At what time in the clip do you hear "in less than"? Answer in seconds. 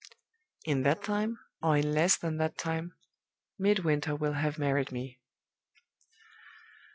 1.77-2.37